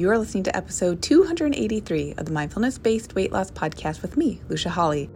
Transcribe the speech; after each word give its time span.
You're 0.00 0.16
listening 0.16 0.44
to 0.44 0.56
episode 0.56 1.02
283 1.02 2.14
of 2.16 2.24
the 2.24 2.32
Mindfulness 2.32 2.78
Based 2.78 3.14
Weight 3.14 3.32
Loss 3.32 3.50
Podcast 3.50 4.00
with 4.00 4.16
me, 4.16 4.40
Lucia 4.48 4.70
Hawley. 4.70 5.10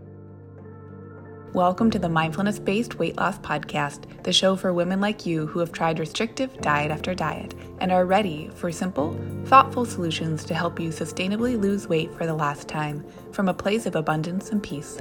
Welcome 1.54 1.90
to 1.90 1.98
the 1.98 2.10
Mindfulness 2.10 2.58
Based 2.58 2.98
Weight 2.98 3.16
Loss 3.16 3.38
Podcast, 3.38 4.22
the 4.24 4.32
show 4.34 4.56
for 4.56 4.74
women 4.74 5.00
like 5.00 5.24
you 5.24 5.46
who 5.46 5.58
have 5.60 5.72
tried 5.72 5.98
restrictive 5.98 6.60
diet 6.60 6.90
after 6.90 7.14
diet 7.14 7.54
and 7.78 7.92
are 7.92 8.04
ready 8.04 8.50
for 8.56 8.70
simple, 8.70 9.18
thoughtful 9.46 9.86
solutions 9.86 10.44
to 10.44 10.52
help 10.52 10.78
you 10.78 10.90
sustainably 10.90 11.58
lose 11.58 11.88
weight 11.88 12.14
for 12.14 12.26
the 12.26 12.34
last 12.34 12.68
time 12.68 13.06
from 13.32 13.48
a 13.48 13.54
place 13.54 13.86
of 13.86 13.96
abundance 13.96 14.50
and 14.50 14.62
peace. 14.62 14.98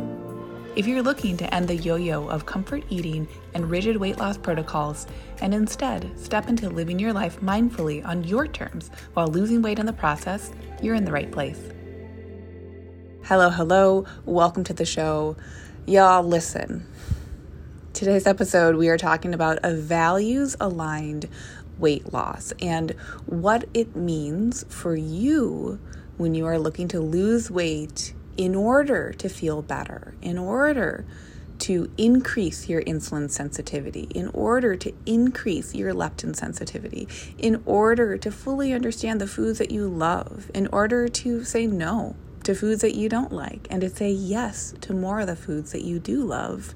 If 0.76 0.88
you're 0.88 1.04
looking 1.04 1.38
to 1.38 1.54
end 1.54 1.68
the 1.68 1.76
yo 1.76 1.98
yo 1.98 2.28
of 2.30 2.48
comfort 2.48 2.84
eating 2.90 3.28
and 3.54 3.70
rigid 3.70 3.96
weight 3.96 4.18
loss 4.18 4.40
protocols 4.40 5.06
and 5.40 5.54
instead 5.54 6.20
step 6.20 6.50
into 6.50 6.68
living 6.68 6.98
your 6.98 7.14
life 7.14 7.40
mindfully 7.42 8.04
on 8.04 8.24
your 8.24 8.48
terms 8.48 8.90
while 9.14 9.28
losing 9.28 9.62
weight 9.62 9.78
in 9.78 9.86
the 9.86 9.94
process, 9.94 10.52
you're 10.82 10.96
in 10.96 11.06
the 11.06 11.12
right 11.12 11.32
place. 11.32 11.62
Hello, 13.26 13.52
hello, 13.52 14.08
welcome 14.26 14.64
to 14.64 14.74
the 14.74 14.84
show. 14.84 15.38
Y'all, 15.86 16.24
listen. 16.24 16.88
Today's 17.94 18.26
episode, 18.26 18.76
we 18.76 18.90
are 18.90 18.98
talking 18.98 19.36
about 19.36 19.60
a 19.62 19.76
values 19.76 20.56
aligned 20.60 21.30
weight 21.78 22.12
loss 22.12 22.52
and 22.60 22.96
what 23.28 23.70
it 23.76 23.96
means 23.96 24.66
for 24.70 24.96
you 24.96 25.80
when 26.18 26.34
you 26.34 26.48
are 26.48 26.58
looking 26.58 26.88
to 26.88 27.00
lose 27.00 27.52
weight 27.52 28.16
in 28.38 28.56
order 28.56 29.14
to 29.14 29.30
feel 29.30 29.62
better, 29.62 30.14
in 30.22 30.38
order 30.38 31.06
to 31.60 31.90
increase 31.98 32.68
your 32.68 32.82
insulin 32.84 33.30
sensitivity, 33.30 34.08
in 34.14 34.28
order 34.30 34.76
to 34.76 34.94
increase 35.06 35.74
your 35.74 35.94
leptin 35.94 36.36
sensitivity, 36.36 37.08
in 37.38 37.62
order 37.66 38.18
to 38.18 38.32
fully 38.32 38.74
understand 38.74 39.22
the 39.22 39.28
foods 39.28 39.60
that 39.60 39.72
you 39.72 39.88
love, 39.88 40.52
in 40.54 40.68
order 40.68 41.08
to 41.08 41.44
say 41.44 41.66
no 41.66 42.16
to 42.44 42.54
foods 42.54 42.82
that 42.82 42.96
you 42.96 43.08
don't 43.08 43.32
like 43.32 43.68
and 43.70 43.82
to 43.82 43.90
say 43.90 44.12
yes 44.12 44.74
to 44.82 44.94
more 44.94 45.22
of 45.22 45.28
the 45.28 45.36
foods 45.36 45.72
that 45.72 45.84
you 45.84 46.00
do 46.00 46.24
love, 46.24 46.76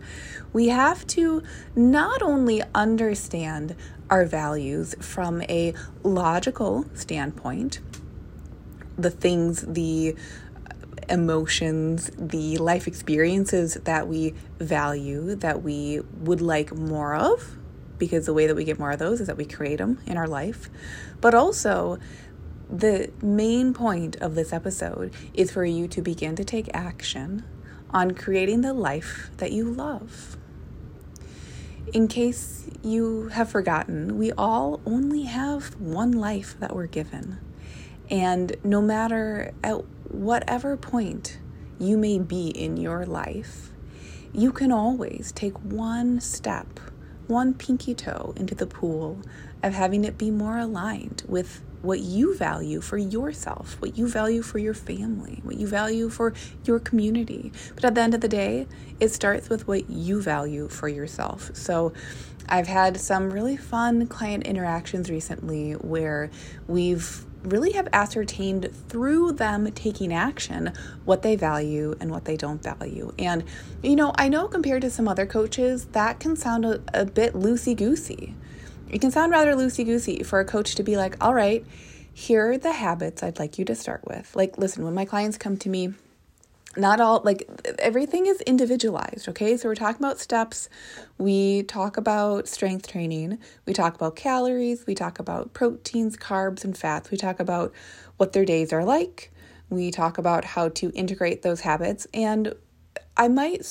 we 0.53 0.69
have 0.69 1.05
to 1.07 1.43
not 1.75 2.21
only 2.21 2.63
understand 2.73 3.75
our 4.09 4.25
values 4.25 4.95
from 5.01 5.41
a 5.43 5.73
logical 6.03 6.85
standpoint, 6.93 7.81
the 8.97 9.11
things, 9.11 9.61
the 9.67 10.15
emotions, 11.09 12.11
the 12.17 12.57
life 12.57 12.87
experiences 12.87 13.75
that 13.83 14.07
we 14.07 14.33
value, 14.59 15.35
that 15.35 15.63
we 15.63 16.01
would 16.19 16.41
like 16.41 16.73
more 16.75 17.15
of, 17.15 17.57
because 17.97 18.25
the 18.25 18.33
way 18.33 18.47
that 18.47 18.55
we 18.55 18.63
get 18.63 18.77
more 18.79 18.91
of 18.91 18.99
those 18.99 19.21
is 19.21 19.27
that 19.27 19.37
we 19.37 19.45
create 19.45 19.77
them 19.77 19.99
in 20.05 20.17
our 20.17 20.27
life. 20.27 20.69
But 21.21 21.33
also, 21.33 21.97
the 22.69 23.11
main 23.21 23.73
point 23.73 24.17
of 24.17 24.35
this 24.35 24.51
episode 24.51 25.13
is 25.33 25.51
for 25.51 25.63
you 25.63 25.87
to 25.87 26.01
begin 26.01 26.35
to 26.35 26.43
take 26.43 26.69
action 26.73 27.45
on 27.91 28.11
creating 28.11 28.61
the 28.61 28.73
life 28.73 29.29
that 29.37 29.51
you 29.51 29.71
love. 29.71 30.37
In 31.93 32.09
case 32.09 32.69
you 32.83 33.29
have 33.29 33.49
forgotten, 33.49 34.17
we 34.17 34.33
all 34.33 34.81
only 34.85 35.23
have 35.23 35.79
one 35.79 36.11
life 36.11 36.55
that 36.59 36.75
we're 36.75 36.87
given. 36.87 37.39
And 38.09 38.55
no 38.63 38.81
matter 38.81 39.53
at 39.63 39.96
whatever 40.09 40.77
point 40.77 41.39
you 41.79 41.97
may 41.97 42.19
be 42.19 42.49
in 42.49 42.77
your 42.77 43.05
life, 43.05 43.71
you 44.33 44.51
can 44.51 44.71
always 44.71 45.31
take 45.31 45.57
one 45.59 46.19
step, 46.19 46.79
one 47.27 47.53
pinky 47.53 47.93
toe 47.93 48.33
into 48.35 48.55
the 48.55 48.67
pool 48.67 49.21
of 49.63 49.73
having 49.73 50.03
it 50.03 50.17
be 50.17 50.31
more 50.31 50.57
aligned 50.57 51.23
with 51.27 51.61
what 51.81 51.99
you 51.99 52.35
value 52.35 52.81
for 52.81 52.97
yourself, 52.97 53.79
what 53.79 53.97
you 53.97 54.07
value 54.07 54.41
for 54.41 54.57
your 54.57 54.73
family, 54.73 55.39
what 55.43 55.57
you 55.57 55.67
value 55.67 56.09
for 56.09 56.33
your 56.65 56.79
community. 56.79 57.51
But 57.75 57.85
at 57.85 57.95
the 57.95 58.01
end 58.01 58.13
of 58.13 58.21
the 58.21 58.27
day, 58.27 58.67
it 58.99 59.09
starts 59.09 59.49
with 59.49 59.67
what 59.67 59.89
you 59.89 60.21
value 60.21 60.67
for 60.69 60.87
yourself. 60.87 61.51
So 61.55 61.93
I've 62.49 62.67
had 62.67 62.97
some 62.97 63.29
really 63.29 63.57
fun 63.57 64.07
client 64.07 64.47
interactions 64.47 65.09
recently 65.09 65.73
where 65.73 66.31
we've 66.67 67.25
really 67.51 67.71
have 67.71 67.87
ascertained 67.93 68.69
through 68.89 69.33
them 69.33 69.71
taking 69.71 70.13
action 70.13 70.73
what 71.05 71.21
they 71.21 71.35
value 71.35 71.95
and 71.99 72.11
what 72.11 72.25
they 72.25 72.37
don't 72.37 72.61
value. 72.61 73.13
And, 73.17 73.43
you 73.81 73.95
know, 73.95 74.13
I 74.15 74.29
know 74.29 74.47
compared 74.47 74.81
to 74.83 74.89
some 74.89 75.07
other 75.07 75.25
coaches, 75.25 75.85
that 75.93 76.19
can 76.19 76.35
sound 76.35 76.65
a, 76.65 76.81
a 76.93 77.05
bit 77.05 77.33
loosey 77.33 77.75
goosey. 77.75 78.35
It 78.89 79.01
can 79.01 79.11
sound 79.11 79.31
rather 79.31 79.53
loosey 79.53 79.85
goosey 79.85 80.23
for 80.23 80.39
a 80.39 80.45
coach 80.45 80.75
to 80.75 80.83
be 80.83 80.97
like, 80.97 81.15
all 81.23 81.33
right, 81.33 81.65
here 82.13 82.51
are 82.51 82.57
the 82.57 82.73
habits 82.73 83.21
I'd 83.21 83.39
like 83.39 83.59
you 83.59 83.65
to 83.65 83.75
start 83.75 84.01
with. 84.07 84.35
Like, 84.35 84.57
listen, 84.57 84.83
when 84.83 84.93
my 84.93 85.05
clients 85.05 85.37
come 85.37 85.57
to 85.57 85.69
me, 85.69 85.93
not 86.77 86.99
all 86.99 87.21
like 87.23 87.49
everything 87.79 88.27
is 88.27 88.41
individualized 88.41 89.27
okay? 89.29 89.57
So 89.57 89.67
we're 89.69 89.75
talking 89.75 90.03
about 90.03 90.19
steps. 90.19 90.69
We 91.17 91.63
talk 91.63 91.97
about 91.97 92.47
strength 92.47 92.87
training. 92.87 93.39
We 93.65 93.73
talk 93.73 93.95
about 93.95 94.15
calories. 94.15 94.85
We 94.85 94.95
talk 94.95 95.19
about 95.19 95.53
proteins 95.53 96.17
carbs 96.17 96.63
and 96.63 96.77
fats. 96.77 97.11
We 97.11 97.17
talk 97.17 97.39
about 97.39 97.73
what 98.17 98.33
their 98.33 98.45
days 98.45 98.71
are 98.71 98.85
like. 98.85 99.31
We 99.69 99.91
talk 99.91 100.17
about 100.17 100.45
how 100.45 100.69
to 100.69 100.91
integrate 100.91 101.41
those 101.41 101.61
habits. 101.61 102.07
And 102.13 102.53
i 103.17 103.27
might 103.27 103.65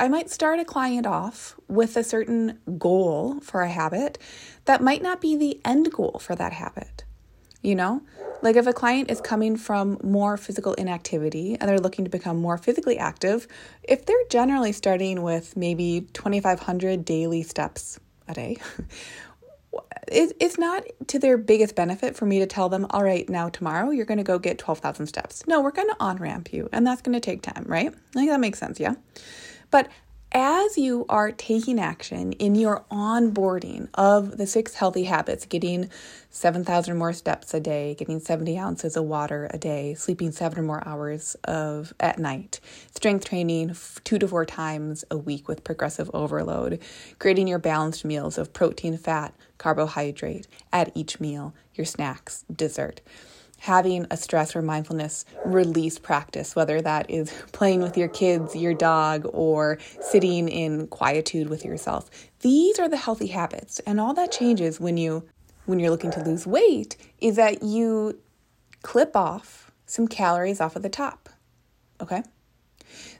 i 0.00 0.08
might 0.08 0.30
start 0.30 0.60
a 0.60 0.64
client 0.64 1.06
off 1.06 1.56
with 1.68 1.96
a 1.96 2.04
certain 2.04 2.58
goal 2.78 3.40
for 3.40 3.62
a 3.62 3.68
habit 3.68 4.18
that 4.64 4.82
might 4.82 5.02
not 5.02 5.20
be 5.20 5.36
the 5.36 5.60
end 5.64 5.92
goal 5.92 6.18
for 6.20 6.34
that 6.34 6.52
habit 6.52 7.04
you 7.64 7.74
know 7.74 8.00
like 8.44 8.56
if 8.56 8.66
a 8.66 8.74
client 8.74 9.10
is 9.10 9.22
coming 9.22 9.56
from 9.56 9.98
more 10.02 10.36
physical 10.36 10.74
inactivity 10.74 11.56
and 11.58 11.68
they're 11.68 11.80
looking 11.80 12.04
to 12.04 12.10
become 12.10 12.36
more 12.36 12.58
physically 12.58 12.98
active, 12.98 13.48
if 13.82 14.04
they're 14.04 14.26
generally 14.28 14.70
starting 14.70 15.22
with 15.22 15.56
maybe 15.56 16.06
2,500 16.12 17.06
daily 17.06 17.42
steps 17.42 17.98
a 18.28 18.34
day, 18.34 18.58
it's 20.08 20.58
not 20.58 20.84
to 21.06 21.18
their 21.18 21.38
biggest 21.38 21.74
benefit 21.74 22.16
for 22.16 22.26
me 22.26 22.38
to 22.40 22.46
tell 22.46 22.68
them, 22.68 22.86
all 22.90 23.02
right, 23.02 23.26
now 23.30 23.48
tomorrow 23.48 23.88
you're 23.88 24.04
going 24.04 24.18
to 24.18 24.24
go 24.24 24.38
get 24.38 24.58
12,000 24.58 25.06
steps. 25.06 25.46
No, 25.46 25.62
we're 25.62 25.70
going 25.70 25.88
to 25.88 25.96
on 25.98 26.18
ramp 26.18 26.52
you, 26.52 26.68
and 26.70 26.86
that's 26.86 27.00
going 27.00 27.14
to 27.14 27.20
take 27.20 27.40
time, 27.40 27.64
right? 27.66 27.94
Think 28.12 28.28
that 28.28 28.40
makes 28.40 28.58
sense, 28.58 28.78
yeah? 28.78 28.94
But 29.70 29.88
as 30.34 30.76
you 30.76 31.06
are 31.08 31.30
taking 31.30 31.78
action 31.78 32.32
in 32.32 32.56
your 32.56 32.84
onboarding 32.90 33.88
of 33.94 34.36
the 34.36 34.48
six 34.48 34.74
healthy 34.74 35.04
habits, 35.04 35.46
getting 35.46 35.88
7,000 36.30 36.96
more 36.96 37.12
steps 37.12 37.54
a 37.54 37.60
day, 37.60 37.94
getting 37.94 38.18
70 38.18 38.58
ounces 38.58 38.96
of 38.96 39.04
water 39.04 39.48
a 39.52 39.58
day, 39.58 39.94
sleeping 39.94 40.32
seven 40.32 40.58
or 40.58 40.62
more 40.62 40.86
hours 40.86 41.36
of 41.44 41.94
at 42.00 42.18
night, 42.18 42.58
strength 42.92 43.26
training 43.26 43.76
two 44.02 44.18
to 44.18 44.26
four 44.26 44.44
times 44.44 45.04
a 45.08 45.16
week 45.16 45.46
with 45.46 45.62
progressive 45.62 46.10
overload, 46.12 46.80
creating 47.20 47.46
your 47.46 47.60
balanced 47.60 48.04
meals 48.04 48.36
of 48.36 48.52
protein, 48.52 48.98
fat, 48.98 49.32
carbohydrate 49.58 50.48
at 50.72 50.90
each 50.96 51.20
meal, 51.20 51.54
your 51.76 51.84
snacks, 51.84 52.44
dessert 52.52 53.00
having 53.64 54.06
a 54.10 54.16
stress 54.16 54.54
or 54.54 54.60
mindfulness 54.60 55.24
release 55.46 55.98
practice, 55.98 56.54
whether 56.54 56.82
that 56.82 57.10
is 57.10 57.32
playing 57.52 57.80
with 57.80 57.96
your 57.96 58.08
kids, 58.08 58.54
your 58.54 58.74
dog, 58.74 59.26
or 59.32 59.78
sitting 60.02 60.50
in 60.50 60.86
quietude 60.88 61.48
with 61.48 61.64
yourself. 61.64 62.10
These 62.40 62.78
are 62.78 62.90
the 62.90 62.98
healthy 62.98 63.28
habits. 63.28 63.78
And 63.86 63.98
all 63.98 64.12
that 64.14 64.30
changes 64.30 64.78
when 64.78 64.98
you 64.98 65.26
when 65.64 65.80
you're 65.80 65.88
looking 65.88 66.10
to 66.10 66.22
lose 66.22 66.46
weight 66.46 66.98
is 67.20 67.36
that 67.36 67.62
you 67.62 68.20
clip 68.82 69.16
off 69.16 69.72
some 69.86 70.08
calories 70.08 70.60
off 70.60 70.76
of 70.76 70.82
the 70.82 70.90
top. 70.90 71.30
Okay? 72.02 72.22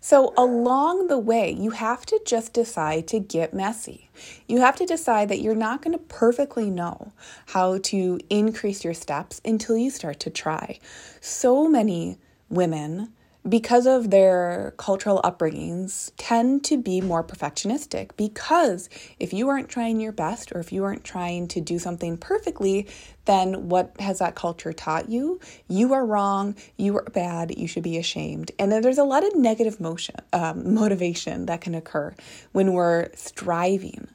So, 0.06 0.34
along 0.37 1.06
the 1.06 1.19
way, 1.19 1.50
you 1.50 1.70
have 1.70 2.04
to 2.04 2.20
just 2.26 2.53
decide 2.53 3.09
to 3.09 3.19
get 3.19 3.54
messy. 3.54 4.10
You 4.47 4.60
have 4.60 4.76
to 4.76 4.84
decide 4.84 5.31
that 5.31 5.41
you're 5.41 5.54
not 5.54 5.81
going 5.81 5.97
to 5.97 6.04
perfectly 6.04 6.69
know 6.69 7.15
how 7.47 7.78
to 7.84 8.20
increase 8.28 8.84
your 8.84 8.92
steps 8.92 9.41
until 9.47 9.78
you 9.78 9.88
start 9.88 10.20
to 10.20 10.28
try. 10.28 10.78
So 11.22 11.71
many 11.71 12.18
women 12.51 13.15
because 13.46 13.86
of 13.86 14.10
their 14.10 14.72
cultural 14.78 15.20
upbringings, 15.22 16.10
tend 16.16 16.64
to 16.64 16.78
be 16.78 17.00
more 17.00 17.22
perfectionistic. 17.22 18.10
Because 18.16 18.88
if 19.20 19.32
you 19.32 19.48
aren't 19.48 19.68
trying 19.68 20.00
your 20.00 20.12
best 20.12 20.52
or 20.52 20.60
if 20.60 20.72
you 20.72 20.84
aren't 20.84 21.04
trying 21.04 21.48
to 21.48 21.60
do 21.60 21.78
something 21.78 22.16
perfectly, 22.16 22.86
then 23.26 23.68
what 23.68 23.94
has 24.00 24.18
that 24.18 24.34
culture 24.34 24.72
taught 24.72 25.08
you? 25.08 25.41
You 25.68 25.92
are 25.92 26.06
wrong, 26.06 26.56
you 26.76 26.96
are 26.96 27.04
bad, 27.12 27.56
you 27.58 27.68
should 27.68 27.82
be 27.82 27.98
ashamed. 27.98 28.50
And 28.58 28.72
then 28.72 28.82
there's 28.82 28.98
a 28.98 29.04
lot 29.04 29.24
of 29.24 29.34
negative 29.36 29.80
motion, 29.80 30.16
um, 30.32 30.74
motivation 30.74 31.46
that 31.46 31.60
can 31.60 31.74
occur 31.74 32.14
when 32.52 32.72
we're 32.72 33.10
striving. 33.14 34.08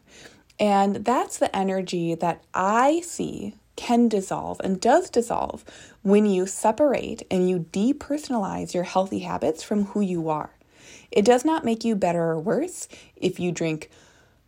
And 0.59 0.97
that's 0.97 1.37
the 1.37 1.55
energy 1.55 2.15
that 2.15 2.43
I 2.53 3.01
see 3.01 3.55
can 3.79 4.09
dissolve 4.09 4.59
and 4.61 4.81
does 4.81 5.09
dissolve 5.09 5.63
when 6.01 6.25
you 6.25 6.45
separate 6.45 7.23
and 7.31 7.49
you 7.49 7.65
depersonalize 7.71 8.73
your 8.73 8.83
healthy 8.83 9.19
habits 9.19 9.63
from 9.63 9.85
who 9.85 10.01
you 10.01 10.27
are. 10.27 10.49
It 11.11 11.23
does 11.23 11.45
not 11.45 11.63
make 11.63 11.85
you 11.85 11.95
better 11.95 12.21
or 12.21 12.39
worse 12.41 12.89
if 13.15 13.39
you 13.39 13.53
drink 13.53 13.89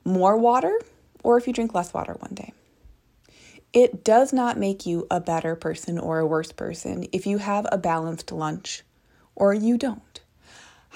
more 0.04 0.38
water 0.38 0.78
or 1.24 1.38
if 1.38 1.48
you 1.48 1.54
drink 1.54 1.74
less 1.74 1.94
water 1.94 2.18
one 2.20 2.34
day. 2.34 2.52
It 3.72 4.04
does 4.04 4.34
not 4.34 4.58
make 4.58 4.86
you 4.86 5.08
a 5.10 5.22
better 5.22 5.56
person 5.56 5.98
or 5.98 6.20
a 6.20 6.28
worse 6.28 6.52
person 6.52 7.08
if 7.14 7.26
you 7.26 7.38
have 7.38 7.66
a 7.72 7.78
balanced 7.78 8.34
lunch 8.34 8.84
or 9.34 9.54
you 9.54 9.78
don't. 9.78 10.11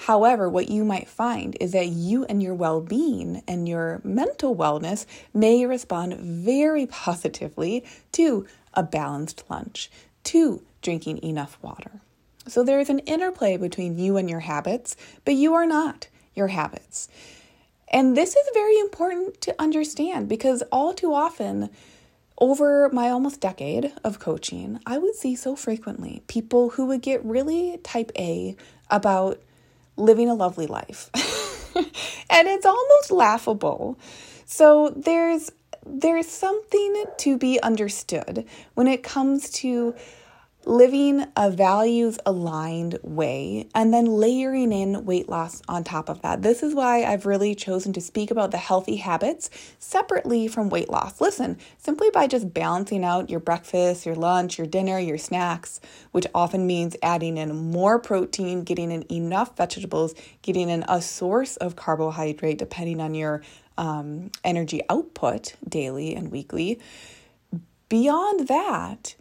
However, 0.00 0.48
what 0.48 0.68
you 0.68 0.84
might 0.84 1.08
find 1.08 1.56
is 1.58 1.72
that 1.72 1.88
you 1.88 2.24
and 2.26 2.42
your 2.42 2.54
well 2.54 2.80
being 2.80 3.42
and 3.48 3.66
your 3.66 4.00
mental 4.04 4.54
wellness 4.54 5.06
may 5.32 5.64
respond 5.64 6.18
very 6.20 6.86
positively 6.86 7.82
to 8.12 8.46
a 8.74 8.82
balanced 8.82 9.44
lunch, 9.48 9.90
to 10.24 10.62
drinking 10.82 11.22
enough 11.22 11.58
water. 11.62 12.02
So 12.46 12.62
there 12.62 12.78
is 12.78 12.90
an 12.90 13.00
interplay 13.00 13.56
between 13.56 13.98
you 13.98 14.18
and 14.18 14.28
your 14.28 14.40
habits, 14.40 14.96
but 15.24 15.34
you 15.34 15.54
are 15.54 15.66
not 15.66 16.08
your 16.34 16.48
habits. 16.48 17.08
And 17.88 18.16
this 18.16 18.36
is 18.36 18.46
very 18.52 18.78
important 18.78 19.40
to 19.40 19.54
understand 19.58 20.28
because 20.28 20.62
all 20.70 20.92
too 20.92 21.14
often, 21.14 21.70
over 22.38 22.90
my 22.90 23.08
almost 23.08 23.40
decade 23.40 23.92
of 24.04 24.18
coaching, 24.18 24.78
I 24.84 24.98
would 24.98 25.14
see 25.14 25.34
so 25.34 25.56
frequently 25.56 26.22
people 26.26 26.70
who 26.70 26.84
would 26.86 27.00
get 27.00 27.24
really 27.24 27.78
type 27.82 28.12
A 28.18 28.56
about 28.90 29.40
living 29.96 30.28
a 30.28 30.34
lovely 30.34 30.66
life. 30.66 31.10
and 31.74 32.48
it's 32.48 32.66
almost 32.66 33.10
laughable. 33.10 33.98
So 34.44 34.90
there's 34.96 35.50
there's 35.84 36.26
something 36.26 37.04
to 37.18 37.38
be 37.38 37.60
understood 37.60 38.44
when 38.74 38.88
it 38.88 39.02
comes 39.04 39.50
to 39.50 39.94
living 40.66 41.24
a 41.36 41.48
values 41.48 42.18
aligned 42.26 42.98
way 43.04 43.68
and 43.72 43.94
then 43.94 44.04
layering 44.04 44.72
in 44.72 45.04
weight 45.04 45.28
loss 45.28 45.62
on 45.68 45.84
top 45.84 46.08
of 46.08 46.20
that. 46.22 46.42
This 46.42 46.60
is 46.60 46.74
why 46.74 47.04
I've 47.04 47.24
really 47.24 47.54
chosen 47.54 47.92
to 47.92 48.00
speak 48.00 48.32
about 48.32 48.50
the 48.50 48.58
healthy 48.58 48.96
habits 48.96 49.48
separately 49.78 50.48
from 50.48 50.68
weight 50.68 50.90
loss. 50.90 51.20
Listen, 51.20 51.56
simply 51.78 52.10
by 52.10 52.26
just 52.26 52.52
balancing 52.52 53.04
out 53.04 53.30
your 53.30 53.38
breakfast, 53.38 54.04
your 54.04 54.16
lunch, 54.16 54.58
your 54.58 54.66
dinner, 54.66 54.98
your 54.98 55.18
snacks, 55.18 55.80
which 56.10 56.26
often 56.34 56.66
means 56.66 56.96
adding 57.00 57.38
in 57.38 57.54
more 57.70 58.00
protein, 58.00 58.64
getting 58.64 58.90
in 58.90 59.04
enough 59.10 59.56
vegetables, 59.56 60.16
getting 60.42 60.68
in 60.68 60.84
a 60.88 61.00
source 61.00 61.56
of 61.58 61.76
carbohydrate 61.76 62.58
depending 62.58 63.00
on 63.00 63.14
your 63.14 63.40
um, 63.78 64.32
energy 64.42 64.80
output 64.90 65.54
daily 65.68 66.16
and 66.16 66.32
weekly. 66.32 66.80
Beyond 67.88 68.48
that, 68.48 69.14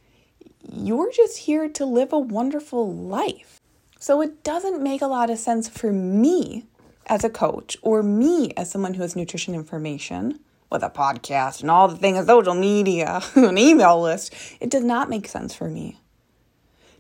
you're 0.72 1.12
just 1.12 1.40
here 1.40 1.70
to 1.70 1.86
live 1.86 2.14
a 2.14 2.20
wonderful 2.20 2.94
life. 2.94 3.62
So 4.00 4.22
it 4.22 4.44
doesn't 4.44 4.84
make 4.84 5.02
a 5.02 5.08
lot 5.08 5.30
of 5.30 5.38
sense 5.38 5.68
for 5.68 5.92
me 5.92 6.66
as 7.08 7.24
a 7.24 7.30
coach 7.30 7.78
or 7.82 8.04
me 8.04 8.52
as 8.58 8.72
someone 8.72 8.94
who 8.96 9.02
has 9.02 9.16
nutrition 9.16 9.56
information 9.56 10.40
with 10.72 10.84
a 10.84 10.90
podcast 10.90 11.62
and 11.62 11.72
all 11.72 11.88
the 11.88 11.98
things 11.98 12.26
social 12.26 12.54
media, 12.54 13.22
an 13.36 13.58
email 13.58 14.02
list. 14.02 14.34
It 14.60 14.70
does 14.70 14.84
not 14.84 15.10
make 15.10 15.28
sense 15.28 15.54
for 15.54 15.70
me 15.70 15.98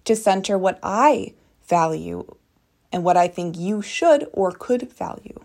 to 0.05 0.15
center 0.15 0.57
what 0.57 0.79
I 0.83 1.33
value 1.67 2.25
and 2.91 3.03
what 3.03 3.17
I 3.17 3.27
think 3.27 3.57
you 3.57 3.81
should 3.81 4.27
or 4.31 4.51
could 4.51 4.91
value. 4.91 5.43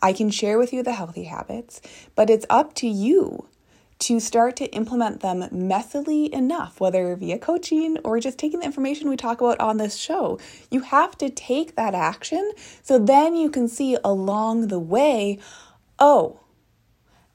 I 0.00 0.12
can 0.12 0.30
share 0.30 0.58
with 0.58 0.72
you 0.72 0.82
the 0.82 0.92
healthy 0.92 1.24
habits, 1.24 1.80
but 2.14 2.30
it's 2.30 2.46
up 2.50 2.74
to 2.74 2.86
you 2.86 3.48
to 4.00 4.20
start 4.20 4.56
to 4.56 4.66
implement 4.66 5.20
them 5.20 5.42
messily 5.50 6.28
enough, 6.30 6.80
whether 6.80 7.14
via 7.16 7.38
coaching 7.38 7.98
or 8.04 8.20
just 8.20 8.38
taking 8.38 8.60
the 8.60 8.66
information 8.66 9.08
we 9.08 9.16
talk 9.16 9.40
about 9.40 9.60
on 9.60 9.76
this 9.76 9.96
show. 9.96 10.38
You 10.70 10.80
have 10.80 11.16
to 11.18 11.30
take 11.30 11.76
that 11.76 11.94
action 11.94 12.52
so 12.82 12.98
then 12.98 13.36
you 13.36 13.50
can 13.50 13.68
see 13.68 13.96
along 14.04 14.68
the 14.68 14.80
way, 14.80 15.38
oh, 15.98 16.40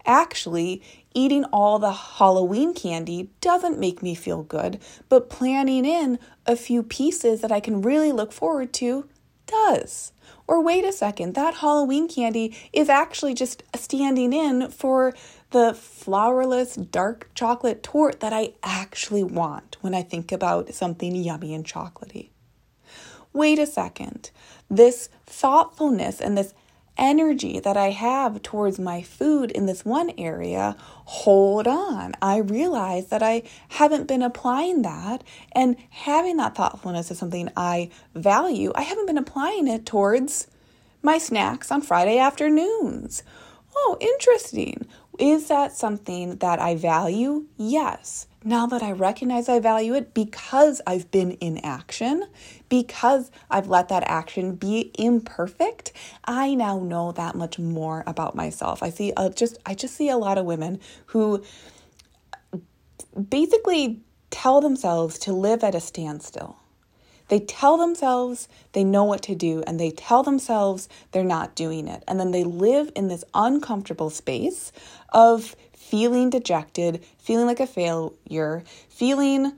actually, 0.06 0.82
eating 1.14 1.44
all 1.46 1.80
the 1.80 1.92
Halloween 1.92 2.74
candy 2.74 3.30
doesn't 3.42 3.80
make 3.80 4.04
me 4.04 4.14
feel 4.14 4.44
good, 4.44 4.80
but 5.08 5.30
planning 5.30 5.86
in 5.86 6.20
a 6.46 6.56
few 6.56 6.84
pieces 6.84 7.42
that 7.42 7.52
I 7.52 7.60
can 7.60 7.82
really 7.82 8.12
look 8.12 8.32
forward 8.32 8.74
to 8.74 9.08
does. 9.46 10.12
Or 10.48 10.64
wait 10.64 10.86
a 10.86 10.92
second, 10.92 11.36
that 11.36 11.56
Halloween 11.56 12.08
candy 12.08 12.56
is 12.74 12.90
actually 12.90 13.34
just 13.34 13.64
standing 13.76 14.34
in 14.34 14.70
for 14.70 15.14
the 15.52 15.74
flourless 15.74 16.76
dark 16.92 17.30
chocolate 17.34 17.82
torte 17.82 18.20
that 18.20 18.34
I 18.34 18.54
actually 18.64 19.24
want 19.24 19.78
when 19.82 19.96
I 19.96 20.04
think 20.04 20.32
about 20.32 20.74
something 20.74 21.16
yummy 21.16 21.54
and 21.54 21.66
chocolatey. 21.66 22.30
Wait 23.34 23.60
a 23.60 23.66
second, 23.66 24.32
this 24.70 25.10
thoughtfulness 25.26 26.20
and 26.20 26.38
this 26.38 26.54
energy 26.98 27.60
that 27.60 27.78
I 27.78 27.92
have 27.92 28.44
towards 28.44 28.78
my 28.78 29.02
food 29.02 29.52
in 29.52 29.66
this 29.66 29.86
one 29.86 30.12
area, 30.18 30.76
hold 31.06 31.68
on. 31.68 32.14
I 32.22 32.38
realize 32.38 33.08
that 33.08 33.24
I 33.24 33.44
haven't 33.70 34.08
been 34.08 34.22
applying 34.22 34.82
that 34.82 35.24
and 35.54 35.78
having 35.90 36.38
that 36.38 36.56
thoughtfulness 36.56 37.10
is 37.10 37.18
something 37.18 37.50
I 37.56 37.90
value. 38.14 38.72
I 38.76 38.82
haven't 38.82 39.08
been 39.08 39.18
applying 39.18 39.68
it 39.68 39.86
towards 39.86 40.48
my 41.02 41.18
snacks 41.18 41.72
on 41.72 41.82
Friday 41.82 42.18
afternoons. 42.20 43.24
Oh, 43.76 43.98
interesting. 44.02 44.86
Is 45.20 45.50
that 45.50 45.74
something 45.74 46.38
that 46.38 46.60
I 46.60 46.76
value? 46.76 47.46
Yes. 47.58 48.26
Now 48.46 48.68
that 48.68 48.82
I 48.82 48.94
recognize 48.94 49.50
I 49.50 49.60
value 49.60 49.94
it 49.94 50.14
because 50.14 50.82
I've 50.88 51.12
been 51.12 51.32
in 51.34 51.58
action, 51.58 52.24
because 52.70 53.30
I've 53.52 53.68
let 53.68 53.90
that 53.90 54.04
action 54.04 54.56
be 54.56 54.92
imperfect, 54.98 55.92
I 56.24 56.56
now 56.56 56.80
know 56.80 57.12
that 57.12 57.36
much 57.36 57.60
more 57.60 58.06
about 58.08 58.36
myself. 58.36 58.82
I 58.82 58.92
see 58.92 59.12
a, 59.18 59.30
just 59.30 59.58
I 59.66 59.74
just 59.74 59.94
see 59.94 60.08
a 60.08 60.18
lot 60.18 60.38
of 60.38 60.46
women 60.46 60.80
who 61.08 61.44
basically 63.30 64.00
tell 64.30 64.62
themselves 64.62 65.20
to 65.20 65.34
live 65.34 65.62
at 65.62 65.76
a 65.76 65.82
standstill. 65.82 66.56
They 67.30 67.40
tell 67.40 67.78
themselves 67.78 68.48
they 68.74 68.84
know 68.84 69.04
what 69.04 69.22
to 69.24 69.36
do 69.36 69.64
and 69.68 69.80
they 69.80 69.92
tell 69.92 70.24
themselves 70.24 70.90
they're 71.12 71.24
not 71.24 71.56
doing 71.56 71.88
it. 71.88 72.04
And 72.08 72.20
then 72.20 72.32
they 72.32 72.44
live 72.44 72.92
in 72.96 73.08
this 73.08 73.24
uncomfortable 73.34 74.10
space 74.10 74.72
of 75.12 75.56
feeling 75.76 76.30
dejected, 76.30 77.04
feeling 77.18 77.48
like 77.48 77.60
a 77.60 77.68
failure, 77.68 78.64
feeling 78.90 79.54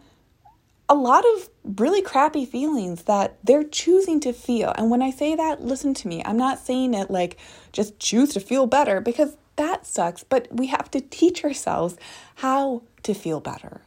a 0.87 0.95
lot 0.95 1.23
of 1.35 1.49
really 1.79 2.01
crappy 2.01 2.45
feelings 2.45 3.03
that 3.03 3.37
they're 3.43 3.63
choosing 3.63 4.19
to 4.19 4.33
feel. 4.33 4.73
And 4.77 4.89
when 4.89 5.01
I 5.01 5.11
say 5.11 5.35
that, 5.35 5.61
listen 5.61 5.93
to 5.93 6.07
me. 6.07 6.21
I'm 6.25 6.37
not 6.37 6.59
saying 6.59 6.93
it 6.93 7.09
like 7.09 7.37
just 7.71 7.97
choose 7.99 8.33
to 8.33 8.39
feel 8.39 8.67
better 8.67 8.99
because 8.99 9.37
that 9.55 9.85
sucks, 9.85 10.23
but 10.23 10.47
we 10.51 10.67
have 10.67 10.91
to 10.91 11.01
teach 11.01 11.43
ourselves 11.45 11.95
how 12.35 12.81
to 13.03 13.13
feel 13.13 13.39
better. 13.39 13.81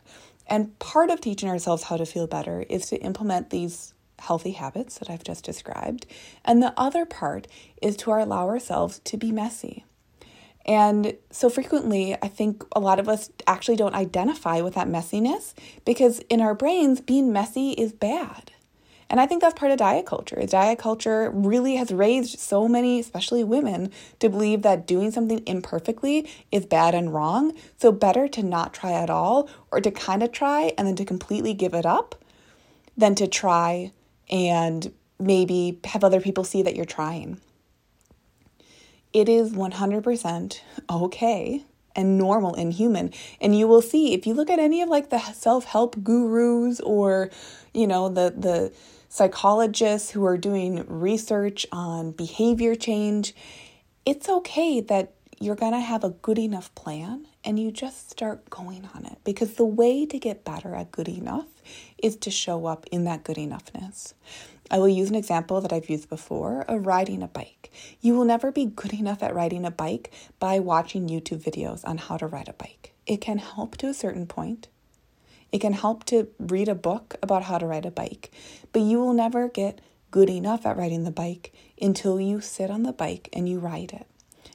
And 0.46 0.78
part 0.78 1.10
of 1.10 1.20
teaching 1.20 1.48
ourselves 1.48 1.84
how 1.84 1.96
to 1.96 2.06
feel 2.06 2.26
better 2.26 2.64
is 2.68 2.86
to 2.86 2.96
implement 2.96 3.50
these 3.50 3.92
healthy 4.18 4.52
habits 4.52 4.98
that 4.98 5.10
I've 5.10 5.24
just 5.24 5.44
described. 5.44 6.06
And 6.44 6.62
the 6.62 6.72
other 6.76 7.04
part 7.04 7.46
is 7.82 7.96
to 7.98 8.12
allow 8.12 8.48
ourselves 8.48 9.00
to 9.04 9.16
be 9.16 9.32
messy. 9.32 9.84
And 10.66 11.16
so 11.30 11.50
frequently, 11.50 12.16
I 12.22 12.28
think 12.28 12.64
a 12.74 12.80
lot 12.80 12.98
of 12.98 13.08
us 13.08 13.30
actually 13.46 13.76
don't 13.76 13.94
identify 13.94 14.60
with 14.60 14.74
that 14.74 14.88
messiness 14.88 15.52
because 15.84 16.20
in 16.30 16.40
our 16.40 16.54
brains, 16.54 17.00
being 17.00 17.32
messy 17.32 17.72
is 17.72 17.92
bad. 17.92 18.50
And 19.10 19.20
I 19.20 19.26
think 19.26 19.42
that's 19.42 19.58
part 19.58 19.70
of 19.70 19.78
diet 19.78 20.06
culture. 20.06 20.42
Diet 20.46 20.78
culture 20.78 21.30
really 21.30 21.76
has 21.76 21.92
raised 21.92 22.38
so 22.38 22.66
many, 22.66 22.98
especially 22.98 23.44
women, 23.44 23.90
to 24.18 24.30
believe 24.30 24.62
that 24.62 24.86
doing 24.86 25.10
something 25.10 25.42
imperfectly 25.46 26.28
is 26.50 26.64
bad 26.64 26.94
and 26.94 27.12
wrong. 27.12 27.52
So, 27.76 27.92
better 27.92 28.26
to 28.28 28.42
not 28.42 28.72
try 28.72 28.92
at 28.92 29.10
all 29.10 29.48
or 29.70 29.80
to 29.80 29.90
kind 29.90 30.22
of 30.22 30.32
try 30.32 30.72
and 30.78 30.88
then 30.88 30.96
to 30.96 31.04
completely 31.04 31.52
give 31.52 31.74
it 31.74 31.84
up 31.84 32.14
than 32.96 33.14
to 33.16 33.26
try 33.26 33.92
and 34.30 34.92
maybe 35.18 35.78
have 35.84 36.02
other 36.02 36.20
people 36.20 36.42
see 36.42 36.62
that 36.62 36.74
you're 36.74 36.84
trying. 36.84 37.40
It 39.14 39.28
is 39.28 39.52
100% 39.52 40.60
okay 40.90 41.64
and 41.96 42.18
normal 42.18 42.54
and 42.54 42.72
human. 42.72 43.12
And 43.40 43.56
you 43.56 43.68
will 43.68 43.80
see 43.80 44.12
if 44.12 44.26
you 44.26 44.34
look 44.34 44.50
at 44.50 44.58
any 44.58 44.82
of 44.82 44.88
like 44.88 45.10
the 45.10 45.20
self-help 45.20 46.02
gurus 46.02 46.80
or 46.80 47.30
you 47.72 47.86
know 47.86 48.08
the 48.08 48.34
the 48.36 48.72
psychologists 49.08 50.10
who 50.10 50.26
are 50.26 50.36
doing 50.36 50.84
research 50.88 51.64
on 51.70 52.10
behavior 52.10 52.74
change, 52.74 53.32
it's 54.04 54.28
okay 54.28 54.80
that 54.80 55.12
you're 55.38 55.54
going 55.54 55.72
to 55.72 55.80
have 55.80 56.02
a 56.02 56.10
good 56.10 56.38
enough 56.38 56.74
plan 56.74 57.24
and 57.44 57.60
you 57.60 57.70
just 57.70 58.10
start 58.10 58.50
going 58.50 58.88
on 58.94 59.04
it 59.04 59.18
because 59.22 59.54
the 59.54 59.64
way 59.64 60.04
to 60.06 60.18
get 60.18 60.44
better 60.44 60.74
at 60.74 60.90
good 60.90 61.08
enough 61.08 61.46
is 61.98 62.16
to 62.16 62.30
show 62.30 62.66
up 62.66 62.86
in 62.90 63.04
that 63.04 63.22
good 63.22 63.36
enoughness. 63.36 64.14
I 64.70 64.78
will 64.78 64.88
use 64.88 65.10
an 65.10 65.14
example 65.14 65.60
that 65.60 65.72
I've 65.72 65.90
used 65.90 66.08
before 66.08 66.62
of 66.62 66.86
riding 66.86 67.22
a 67.22 67.28
bike. 67.28 67.70
You 68.00 68.14
will 68.14 68.24
never 68.24 68.50
be 68.50 68.64
good 68.64 68.94
enough 68.94 69.22
at 69.22 69.34
riding 69.34 69.64
a 69.64 69.70
bike 69.70 70.10
by 70.38 70.58
watching 70.58 71.08
YouTube 71.08 71.42
videos 71.42 71.86
on 71.86 71.98
how 71.98 72.16
to 72.16 72.26
ride 72.26 72.48
a 72.48 72.54
bike. 72.54 72.92
It 73.06 73.20
can 73.20 73.38
help 73.38 73.76
to 73.78 73.88
a 73.88 73.94
certain 73.94 74.26
point, 74.26 74.68
it 75.52 75.60
can 75.60 75.74
help 75.74 76.04
to 76.06 76.28
read 76.38 76.68
a 76.68 76.74
book 76.74 77.14
about 77.22 77.44
how 77.44 77.58
to 77.58 77.66
ride 77.66 77.86
a 77.86 77.90
bike, 77.90 78.32
but 78.72 78.82
you 78.82 78.98
will 78.98 79.12
never 79.12 79.48
get 79.48 79.80
good 80.10 80.30
enough 80.30 80.66
at 80.66 80.76
riding 80.76 81.04
the 81.04 81.10
bike 81.10 81.52
until 81.80 82.20
you 82.20 82.40
sit 82.40 82.70
on 82.70 82.82
the 82.82 82.92
bike 82.92 83.28
and 83.32 83.48
you 83.48 83.58
ride 83.58 83.92
it. 83.92 84.06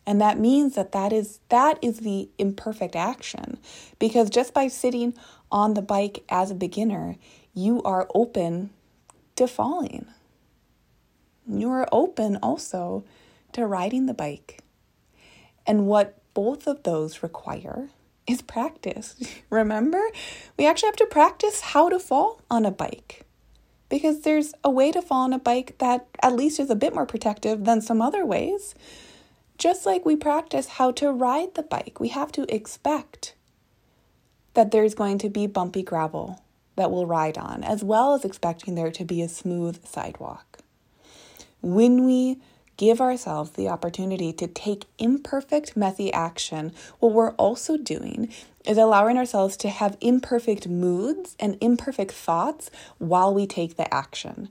And 0.05 0.19
that 0.19 0.39
means 0.39 0.75
that 0.75 0.91
that 0.93 1.13
is 1.13 1.39
that 1.49 1.77
is 1.81 1.99
the 1.99 2.29
imperfect 2.37 2.95
action 2.95 3.59
because 3.99 4.29
just 4.29 4.53
by 4.53 4.67
sitting 4.67 5.13
on 5.51 5.73
the 5.73 5.81
bike 5.81 6.23
as 6.29 6.51
a 6.51 6.55
beginner, 6.55 7.15
you 7.53 7.83
are 7.83 8.09
open 8.13 8.71
to 9.39 9.47
falling. 9.47 10.05
You 11.47 11.71
are 11.71 11.87
open 11.91 12.37
also 12.43 13.05
to 13.53 13.65
riding 13.65 14.05
the 14.05 14.13
bike. 14.13 14.61
And 15.65 15.87
what 15.87 16.17
both 16.33 16.67
of 16.67 16.83
those 16.83 17.23
require 17.23 17.89
is 18.27 18.41
practice. 18.41 19.15
Remember, 19.49 20.01
we 20.57 20.67
actually 20.67 20.87
have 20.87 20.97
to 20.97 21.05
practice 21.05 21.61
how 21.61 21.89
to 21.89 21.99
fall 21.99 22.41
on 22.51 22.65
a 22.65 22.71
bike 22.71 23.25
because 23.87 24.21
there's 24.21 24.53
a 24.63 24.69
way 24.69 24.91
to 24.91 25.01
fall 25.01 25.23
on 25.23 25.33
a 25.33 25.39
bike 25.39 25.77
that 25.79 26.05
at 26.21 26.35
least 26.35 26.59
is 26.59 26.69
a 26.69 26.75
bit 26.75 26.93
more 26.93 27.05
protective 27.05 27.63
than 27.63 27.81
some 27.81 28.01
other 28.01 28.25
ways. 28.25 28.75
Just 29.57 29.85
like 29.85 30.05
we 30.05 30.17
practice 30.17 30.67
how 30.67 30.91
to 30.91 31.11
ride 31.11 31.55
the 31.55 31.63
bike, 31.63 31.97
we 31.99 32.09
have 32.09 32.31
to 32.33 32.53
expect 32.53 33.35
that 34.53 34.71
there's 34.71 34.95
going 34.95 35.17
to 35.19 35.29
be 35.29 35.47
bumpy 35.47 35.81
gravel 35.81 36.41
that 36.79 36.91
we'll 36.91 37.05
ride 37.05 37.37
on, 37.37 37.61
as 37.63 37.83
well 37.83 38.13
as 38.13 38.23
expecting 38.23 38.75
there 38.75 38.89
to 38.89 39.03
be 39.03 39.21
a 39.21 39.27
smooth 39.27 39.85
sidewalk. 39.85 40.59
When 41.61 42.05
we 42.05 42.39
give 42.77 43.01
ourselves 43.01 43.51
the 43.51 43.67
opportunity 43.67 44.31
to 44.31 44.47
take 44.47 44.85
imperfect, 44.97 45.75
messy 45.75 46.11
action, 46.13 46.71
what 46.99 47.11
we're 47.11 47.31
also 47.31 47.75
doing 47.75 48.33
is 48.65 48.77
allowing 48.77 49.17
ourselves 49.17 49.57
to 49.57 49.67
have 49.67 49.97
imperfect 49.99 50.69
moods 50.69 51.35
and 51.37 51.57
imperfect 51.59 52.13
thoughts 52.13 52.71
while 52.97 53.33
we 53.33 53.45
take 53.45 53.75
the 53.75 53.93
action. 53.93 54.47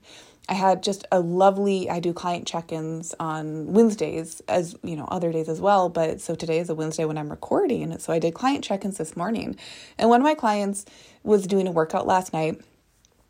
I 0.49 0.55
had 0.55 0.83
just 0.83 1.07
a 1.13 1.21
lovely 1.21 1.91
I 1.91 2.01
do 2.01 2.13
client 2.13 2.47
check-ins 2.47 3.15
on 3.21 3.73
Wednesdays 3.73 4.41
as 4.49 4.77
you 4.83 4.97
know 4.97 5.05
other 5.07 5.31
days 5.33 5.49
as 5.49 5.61
well 5.61 5.89
but 5.89 6.21
so 6.21 6.35
today 6.35 6.59
is 6.59 6.71
a 6.71 6.75
Wednesday 6.75 7.05
when 7.05 7.19
I'm 7.19 7.31
recording 7.31 7.99
so 7.99 8.13
I 8.13 8.19
did 8.19 8.35
client 8.35 8.65
check-ins 8.65 8.99
this 8.99 9.17
morning 9.17 9.57
and 9.99 10.09
one 10.09 10.21
of 10.21 10.25
my 10.25 10.35
clients 10.35 10.87
was 11.23 11.47
doing 11.47 11.67
a 11.67 11.73
workout 11.73 12.07
last 12.07 12.33
night 12.33 12.61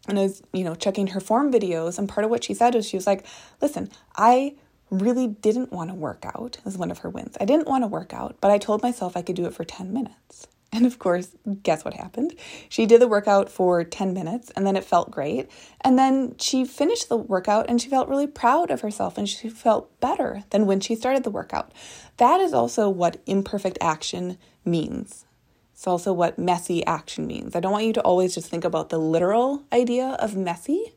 and 0.07 0.19
I 0.19 0.23
was 0.23 0.43
you 0.53 0.65
know 0.65 0.75
checking 0.75 1.09
her 1.09 1.21
form 1.21 1.53
videos 1.53 1.99
and 1.99 2.09
part 2.09 2.25
of 2.25 2.31
what 2.31 2.45
she 2.45 2.55
said 2.55 2.75
was 2.75 2.87
she 2.87 2.97
was 2.97 3.07
like 3.07 3.27
listen 3.61 3.91
I 4.17 4.55
really 4.91 5.27
didn't 5.27 5.73
want 5.73 5.91
to 5.91 5.95
work 5.95 6.25
out 6.25 6.59
as 6.65 6.79
one 6.79 6.91
of 6.91 6.99
her 6.99 7.11
wins. 7.11 7.37
I 7.41 7.45
didn't 7.45 7.69
want 7.69 7.85
to 7.85 7.89
work 7.89 8.15
out, 8.15 8.37
but 8.41 8.51
I 8.51 8.59
told 8.59 8.83
myself 8.83 9.17
I 9.17 9.23
could 9.23 9.37
do 9.37 9.47
it 9.47 9.55
for 9.55 9.65
10 9.65 9.93
minutes. 9.93 10.47
And 10.71 10.85
of 10.85 10.99
course, 10.99 11.35
guess 11.63 11.85
what 11.85 11.95
happened? 11.95 12.35
She 12.69 12.85
did 12.85 13.01
the 13.01 13.09
workout 13.09 13.51
for 13.51 13.85
10 13.85 14.13
minutes 14.13 14.51
and 14.55 14.67
then 14.67 14.77
it 14.77 14.85
felt 14.85 15.11
great. 15.11 15.51
And 15.81 15.99
then 15.99 16.35
she 16.39 16.65
finished 16.65 17.09
the 17.09 17.17
workout 17.17 17.67
and 17.69 17.81
she 17.81 17.89
felt 17.89 18.09
really 18.09 18.27
proud 18.27 18.71
of 18.71 18.83
herself 18.83 19.17
and 19.17 19.29
she 19.29 19.49
felt 19.49 19.99
better 20.01 20.45
than 20.51 20.67
when 20.67 20.81
she 20.81 20.95
started 20.95 21.25
the 21.25 21.31
workout. 21.31 21.73
That 22.19 22.41
is 22.41 22.53
also 22.53 22.89
what 22.91 23.23
imperfect 23.27 23.79
action 23.81 24.37
means. 24.65 25.25
It's 25.73 25.87
also 25.87 26.13
what 26.13 26.39
messy 26.39 26.85
action 26.85 27.27
means. 27.27 27.57
I 27.57 27.61
don't 27.61 27.73
want 27.73 27.87
you 27.87 27.93
to 27.95 28.03
always 28.03 28.35
just 28.35 28.51
think 28.51 28.65
about 28.65 28.91
the 28.91 28.99
literal 28.99 29.63
idea 29.73 30.17
of 30.19 30.37
messy 30.37 30.93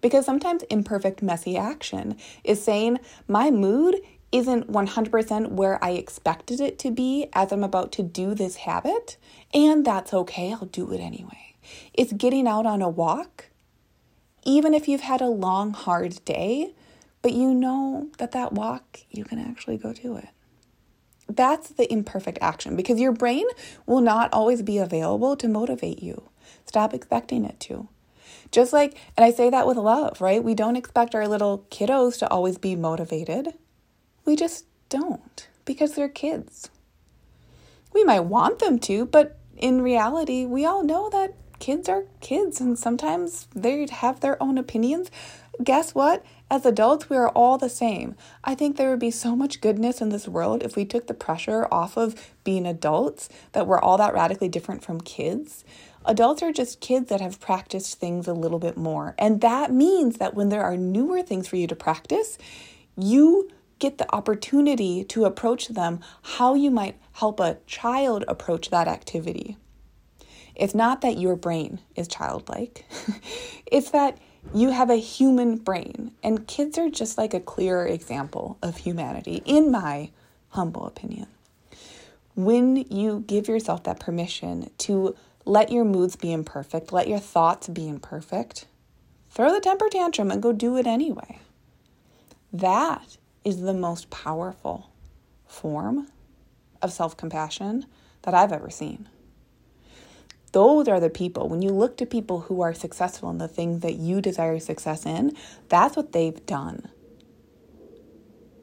because 0.00 0.24
sometimes 0.24 0.62
imperfect, 0.64 1.22
messy 1.22 1.56
action 1.56 2.16
is 2.44 2.62
saying, 2.62 2.98
my 3.26 3.50
mood 3.50 3.96
isn't 4.32 4.70
100% 4.70 5.52
where 5.52 5.82
I 5.82 5.90
expected 5.90 6.60
it 6.60 6.78
to 6.80 6.90
be 6.90 7.28
as 7.32 7.52
I'm 7.52 7.64
about 7.64 7.92
to 7.92 8.02
do 8.02 8.34
this 8.34 8.56
habit, 8.56 9.16
and 9.52 9.84
that's 9.84 10.14
okay, 10.14 10.52
I'll 10.52 10.66
do 10.66 10.92
it 10.92 11.00
anyway. 11.00 11.56
It's 11.94 12.12
getting 12.12 12.46
out 12.46 12.66
on 12.66 12.82
a 12.82 12.88
walk, 12.88 13.50
even 14.44 14.74
if 14.74 14.88
you've 14.88 15.00
had 15.02 15.20
a 15.20 15.26
long, 15.26 15.72
hard 15.72 16.24
day, 16.24 16.74
but 17.22 17.32
you 17.32 17.52
know 17.52 18.08
that 18.18 18.32
that 18.32 18.52
walk, 18.52 19.00
you 19.10 19.24
can 19.24 19.38
actually 19.38 19.76
go 19.76 19.92
do 19.92 20.16
it. 20.16 20.28
That's 21.28 21.68
the 21.68 21.90
imperfect 21.92 22.38
action 22.40 22.76
because 22.76 22.98
your 22.98 23.12
brain 23.12 23.46
will 23.86 24.00
not 24.00 24.32
always 24.32 24.62
be 24.62 24.78
available 24.78 25.36
to 25.36 25.48
motivate 25.48 26.02
you. 26.02 26.30
Stop 26.66 26.94
expecting 26.94 27.44
it 27.44 27.60
to. 27.60 27.88
Just 28.50 28.72
like, 28.72 28.96
and 29.16 29.24
I 29.24 29.30
say 29.30 29.50
that 29.50 29.66
with 29.66 29.76
love, 29.76 30.20
right? 30.20 30.42
We 30.42 30.54
don't 30.54 30.76
expect 30.76 31.14
our 31.14 31.28
little 31.28 31.66
kiddos 31.70 32.18
to 32.18 32.28
always 32.28 32.58
be 32.58 32.74
motivated. 32.74 33.54
We 34.24 34.36
just 34.36 34.66
don't 34.88 35.48
because 35.64 35.94
they're 35.94 36.08
kids. 36.08 36.70
We 37.92 38.04
might 38.04 38.20
want 38.20 38.58
them 38.58 38.78
to, 38.80 39.06
but 39.06 39.38
in 39.56 39.82
reality, 39.82 40.44
we 40.44 40.64
all 40.64 40.82
know 40.82 41.10
that 41.10 41.34
kids 41.58 41.88
are 41.88 42.04
kids 42.20 42.60
and 42.60 42.78
sometimes 42.78 43.46
they 43.54 43.86
have 43.90 44.20
their 44.20 44.42
own 44.42 44.58
opinions. 44.58 45.10
Guess 45.62 45.94
what? 45.94 46.24
As 46.50 46.64
adults, 46.64 47.10
we 47.10 47.16
are 47.16 47.28
all 47.28 47.58
the 47.58 47.68
same. 47.68 48.16
I 48.42 48.54
think 48.54 48.76
there 48.76 48.90
would 48.90 48.98
be 48.98 49.10
so 49.10 49.36
much 49.36 49.60
goodness 49.60 50.00
in 50.00 50.08
this 50.08 50.26
world 50.26 50.62
if 50.62 50.74
we 50.74 50.84
took 50.84 51.06
the 51.06 51.14
pressure 51.14 51.68
off 51.70 51.96
of 51.96 52.32
being 52.42 52.66
adults 52.66 53.28
that 53.52 53.66
we're 53.66 53.78
all 53.78 53.98
that 53.98 54.14
radically 54.14 54.48
different 54.48 54.82
from 54.82 55.00
kids. 55.00 55.64
Adults 56.06 56.42
are 56.42 56.52
just 56.52 56.80
kids 56.80 57.10
that 57.10 57.20
have 57.20 57.38
practiced 57.38 58.00
things 58.00 58.26
a 58.26 58.32
little 58.32 58.58
bit 58.58 58.76
more. 58.76 59.14
And 59.18 59.42
that 59.42 59.70
means 59.70 60.16
that 60.16 60.34
when 60.34 60.48
there 60.48 60.62
are 60.62 60.76
newer 60.76 61.22
things 61.22 61.46
for 61.46 61.56
you 61.56 61.66
to 61.66 61.76
practice, 61.76 62.38
you 62.96 63.50
get 63.80 63.98
the 63.98 64.14
opportunity 64.14 65.02
to 65.04 65.24
approach 65.24 65.68
them 65.68 65.98
how 66.22 66.54
you 66.54 66.70
might 66.70 66.96
help 67.12 67.40
a 67.40 67.58
child 67.66 68.24
approach 68.28 68.70
that 68.70 68.86
activity. 68.86 69.56
It's 70.54 70.74
not 70.74 71.00
that 71.00 71.18
your 71.18 71.34
brain 71.34 71.80
is 71.96 72.06
childlike, 72.06 72.84
it's 73.66 73.90
that 73.90 74.18
you 74.54 74.70
have 74.70 74.90
a 74.90 74.96
human 74.96 75.56
brain, 75.56 76.12
and 76.22 76.46
kids 76.46 76.78
are 76.78 76.88
just 76.88 77.18
like 77.18 77.34
a 77.34 77.40
clearer 77.40 77.86
example 77.86 78.58
of 78.62 78.76
humanity, 78.76 79.42
in 79.44 79.72
my 79.72 80.10
humble 80.50 80.86
opinion. 80.86 81.26
When 82.36 82.76
you 82.76 83.24
give 83.26 83.48
yourself 83.48 83.82
that 83.84 84.00
permission 84.00 84.70
to 84.78 85.16
let 85.44 85.72
your 85.72 85.84
moods 85.84 86.16
be 86.16 86.32
imperfect. 86.32 86.92
Let 86.92 87.08
your 87.08 87.18
thoughts 87.18 87.68
be 87.68 87.88
imperfect. 87.88 88.66
Throw 89.30 89.52
the 89.52 89.60
temper 89.60 89.88
tantrum 89.88 90.30
and 90.30 90.42
go 90.42 90.52
do 90.52 90.76
it 90.76 90.86
anyway. 90.86 91.38
That 92.52 93.16
is 93.44 93.60
the 93.60 93.74
most 93.74 94.10
powerful 94.10 94.90
form 95.46 96.08
of 96.82 96.92
self 96.92 97.16
compassion 97.16 97.86
that 98.22 98.34
I've 98.34 98.52
ever 98.52 98.70
seen. 98.70 99.08
Those 100.52 100.88
are 100.88 100.98
the 100.98 101.10
people, 101.10 101.48
when 101.48 101.62
you 101.62 101.70
look 101.70 101.96
to 101.98 102.06
people 102.06 102.40
who 102.40 102.60
are 102.60 102.74
successful 102.74 103.30
in 103.30 103.38
the 103.38 103.46
things 103.48 103.82
that 103.82 103.94
you 103.94 104.20
desire 104.20 104.58
success 104.58 105.06
in, 105.06 105.36
that's 105.68 105.96
what 105.96 106.12
they've 106.12 106.44
done. 106.44 106.88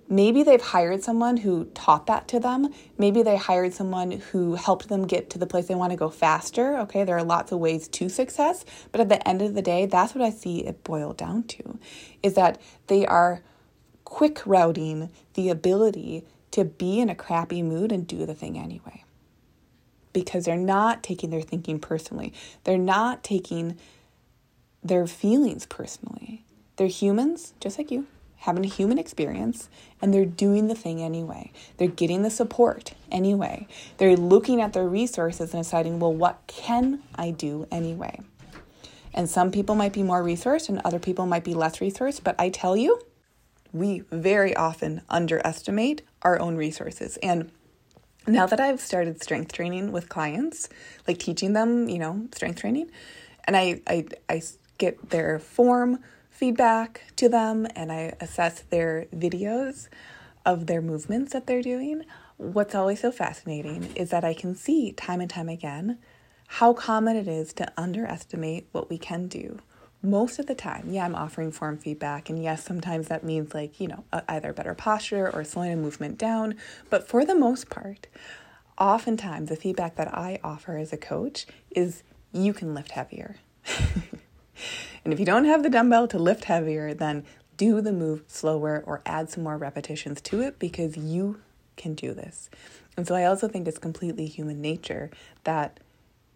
Maybe 0.10 0.44
they've 0.44 0.62
hired 0.62 1.04
someone 1.04 1.38
who 1.38 1.66
taught 1.74 2.08
that 2.08 2.30
to 2.30 2.40
them. 2.40 2.74
Maybe 2.98 3.24
they 3.24 3.36
hired 3.36 3.74
someone 3.74 4.12
who 4.12 4.56
helped 4.56 4.88
them 4.88 5.06
get 5.06 5.30
to 5.32 5.38
the 5.38 5.48
place 5.48 5.68
they 5.68 5.76
want 5.76 5.92
to 5.92 5.98
go 5.98 6.10
faster. 6.10 6.78
Okay, 6.80 7.04
there 7.04 7.18
are 7.18 7.24
lots 7.24 7.52
of 7.52 7.60
ways 7.60 7.90
to 7.90 8.08
success, 8.08 8.64
but 8.92 9.02
at 9.02 9.10
the 9.10 9.26
end 9.28 9.42
of 9.42 9.54
the 9.54 9.62
day, 9.62 9.86
that's 9.86 10.16
what 10.16 10.24
I 10.24 10.30
see 10.30 10.66
it 10.66 10.84
boil 10.84 11.14
down 11.14 11.44
to 11.44 11.80
is 12.24 12.36
that 12.36 12.62
they 12.88 13.06
are 13.06 13.44
quick 14.08 14.42
routing 14.46 15.10
the 15.34 15.50
ability 15.50 16.24
to 16.52 16.64
be 16.64 17.02
in 17.02 17.10
a 17.10 17.16
crappy 17.16 17.62
mood 17.62 17.92
and 17.92 18.08
do 18.08 18.26
the 18.26 18.34
thing 18.34 18.58
anyway. 18.58 19.04
Because 20.14 20.46
they're 20.46 20.56
not 20.56 21.04
taking 21.04 21.30
their 21.30 21.42
thinking 21.42 21.78
personally, 21.78 22.34
they're 22.64 22.78
not 22.78 23.22
taking 23.22 23.78
their 24.82 25.08
feelings 25.08 25.66
personally. 25.66 26.46
They're 26.78 26.88
humans, 26.88 27.54
just 27.60 27.78
like 27.78 27.92
you 27.92 28.08
having 28.38 28.64
a 28.64 28.70
human 28.70 28.98
experience 28.98 29.68
and 30.02 30.14
they're 30.14 30.24
doing 30.24 30.68
the 30.68 30.76
thing 30.76 31.02
anyway. 31.02 31.52
They're 31.76 31.90
getting 31.90 32.22
the 32.22 32.30
support 32.30 32.94
anyway. 33.12 33.68
They're 33.98 34.16
looking 34.16 34.62
at 34.62 34.72
their 34.72 34.88
resources 34.88 35.54
and 35.54 35.64
deciding, 35.64 36.00
well, 36.00 36.14
what 36.14 36.40
can 36.48 37.02
I 37.16 37.32
do 37.32 37.68
anyway? 37.72 38.22
And 39.14 39.30
some 39.30 39.52
people 39.52 39.76
might 39.76 39.92
be 39.92 40.04
more 40.04 40.24
resourced 40.24 40.70
and 40.70 40.80
other 40.86 41.00
people 41.00 41.26
might 41.26 41.44
be 41.44 41.56
less 41.56 41.80
resourced, 41.80 42.24
but 42.24 42.36
I 42.40 42.48
tell 42.48 42.78
you, 42.78 43.02
we 43.74 44.04
very 44.12 44.56
often 44.56 45.02
underestimate 45.10 46.02
our 46.22 46.40
own 46.40 46.56
resources. 46.56 47.18
And 47.18 47.52
now 48.28 48.46
that 48.46 48.60
I've 48.60 48.82
started 48.82 49.22
strength 49.22 49.54
training 49.54 49.92
with 49.92 50.10
clients, 50.10 50.70
like 51.08 51.18
teaching 51.18 51.54
them, 51.54 51.88
you 51.88 52.00
know, 52.00 52.28
strength 52.34 52.60
training, 52.62 52.92
and 53.46 53.56
I 53.56 53.82
I, 53.88 54.06
I 54.30 54.42
get 54.78 55.10
their 55.10 55.40
form 55.40 56.00
feedback 56.30 57.02
to 57.16 57.28
them 57.28 57.66
and 57.76 57.92
I 57.92 58.14
assess 58.22 58.62
their 58.70 59.08
videos 59.16 59.88
of 60.46 60.68
their 60.68 60.82
movements 60.82 61.34
that 61.34 61.48
they're 61.48 61.64
doing, 61.64 62.04
what's 62.38 62.76
always 62.76 63.02
so 63.02 63.12
fascinating 63.12 63.92
is 63.96 64.12
that 64.12 64.24
I 64.24 64.34
can 64.34 64.56
see 64.56 64.92
time 64.92 65.20
and 65.20 65.30
time 65.30 65.50
again 65.50 65.98
how 66.48 66.74
common 66.74 67.18
it 67.18 67.28
is 67.28 67.52
to 67.54 67.72
underestimate 67.76 68.68
what 68.72 68.90
we 68.90 68.98
can 68.98 69.28
do. 69.28 69.60
Most 70.08 70.40
of 70.40 70.46
the 70.46 70.56
time, 70.56 70.86
yeah, 70.90 71.04
I'm 71.04 71.16
offering 71.16 71.52
form 71.52 71.78
feedback, 71.78 72.30
and 72.30 72.42
yes, 72.42 72.64
sometimes 72.64 73.10
that 73.10 73.24
means 73.24 73.54
like, 73.54 73.80
you 73.80 73.88
know, 73.88 74.06
uh, 74.14 74.22
either 74.30 74.54
better 74.54 74.74
posture 74.74 75.30
or 75.30 75.44
slowing 75.44 75.74
a 75.74 75.76
movement 75.76 76.18
down, 76.18 76.56
but 76.90 77.08
for 77.08 77.26
the 77.26 77.36
most 77.36 77.70
part, 77.70 78.08
oftentimes 78.78 79.50
the 79.50 79.56
feedback 79.56 79.96
that 79.96 80.14
I 80.14 80.40
offer 80.44 80.78
as 80.78 80.94
a 80.94 80.98
coach 80.98 81.46
is 81.72 82.04
you 82.32 82.54
can 82.54 82.74
lift 82.74 82.92
heavier. 82.92 83.36
And 85.04 85.14
if 85.14 85.22
you 85.22 85.26
don't 85.26 85.46
have 85.46 85.64
the 85.64 85.70
dumbbell 85.70 86.10
to 86.10 86.20
lift 86.20 86.44
heavier, 86.46 86.94
then 86.94 87.24
do 87.56 87.80
the 87.80 87.94
move 87.94 88.24
slower 88.28 88.84
or 88.86 89.02
add 89.06 89.30
some 89.30 89.44
more 89.44 89.58
repetitions 89.58 90.20
to 90.22 90.42
it 90.42 90.60
because 90.60 90.98
you 90.98 91.40
can 91.78 91.94
do 91.94 92.14
this. 92.14 92.50
And 92.98 93.08
so 93.08 93.16
I 93.16 93.24
also 93.24 93.48
think 93.48 93.70
it's 93.70 93.78
completely 93.78 94.26
human 94.26 94.60
nature 94.60 95.10
that 95.46 95.80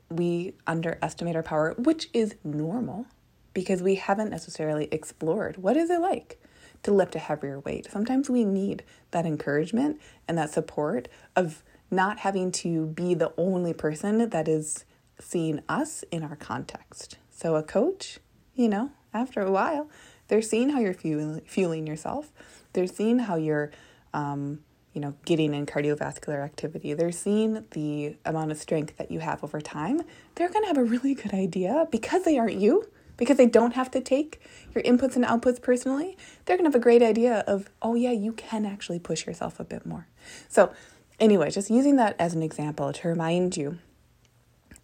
we 0.10 0.54
underestimate 0.66 1.36
our 1.36 1.44
power, 1.44 1.74
which 1.78 2.08
is 2.14 2.36
normal 2.46 3.08
because 3.54 3.82
we 3.82 3.96
haven't 3.96 4.30
necessarily 4.30 4.88
explored 4.92 5.58
what 5.58 5.78
is 5.78 5.90
it 5.90 6.00
like 6.00 6.40
to 6.84 6.92
lift 6.92 7.16
a 7.16 7.20
heavier 7.20 7.60
weight. 7.60 7.88
Sometimes 7.92 8.30
we 8.30 8.44
need 8.44 8.84
that 9.12 9.26
encouragement 9.26 10.02
and 10.28 10.38
that 10.38 10.50
support 10.50 11.08
of 11.36 11.64
not 11.92 12.20
having 12.20 12.52
to 12.52 12.88
be 12.88 13.14
the 13.14 13.34
only 13.38 13.74
person 13.74 14.30
that 14.30 14.48
is 14.48 14.86
seeing 15.20 15.62
us 15.70 16.04
in 16.12 16.24
our 16.24 16.36
context. 16.36 17.18
So 17.30 17.56
a 17.56 17.64
coach, 17.64 18.20
you 18.56 18.68
know, 18.68 18.92
after 19.14 19.42
a 19.42 19.52
while, 19.52 19.90
they're 20.28 20.42
seeing 20.42 20.70
how 20.70 20.80
you're 20.80 20.94
fueling, 20.94 21.88
yourself. 21.88 22.32
They're 22.74 22.88
seeing 22.88 23.20
how 23.20 23.36
you're 23.36 23.72
um, 24.14 24.60
you 24.94 25.00
know, 25.00 25.14
getting 25.26 25.54
in 25.54 25.66
cardiovascular 25.66 26.44
activity, 26.44 26.94
they're 26.94 27.12
seeing 27.12 27.64
the 27.72 28.18
amount 28.26 28.52
of 28.52 28.58
strength 28.58 28.98
that 28.98 29.10
you 29.10 29.20
have 29.20 29.44
over 29.44 29.62
time, 29.62 30.02
they're 30.36 30.50
going 30.50 30.64
to 30.64 30.68
have 30.68 30.78
a 30.78 30.84
really 30.84 31.14
good 31.14 31.34
idea 31.34 31.88
because 31.92 32.24
they 32.24 32.38
aren't 32.38 32.56
you, 32.56 32.90
because 33.22 33.38
they 33.38 33.46
don't 33.46 33.76
have 33.76 33.92
to 33.92 34.02
take 34.02 34.42
your 34.74 34.84
inputs 34.84 35.16
and 35.16 35.24
outputs 35.24 35.62
personally. 35.62 36.18
They're 36.44 36.58
going 36.58 36.66
to 36.66 36.70
have 36.70 36.82
a 36.82 36.84
great 36.84 37.04
idea 37.04 37.44
of, 37.46 37.70
oh, 37.80 37.94
yeah, 37.94 38.10
you 38.10 38.34
can 38.34 38.66
actually 38.66 38.98
push 38.98 39.28
yourself 39.28 39.60
a 39.60 39.64
bit 39.64 39.86
more. 39.86 40.08
So, 40.50 40.74
anyway, 41.20 41.52
just 41.52 41.70
using 41.70 41.98
that 41.98 42.16
as 42.18 42.34
an 42.34 42.42
example 42.42 42.92
to 42.92 43.08
remind 43.08 43.56
you 43.56 43.78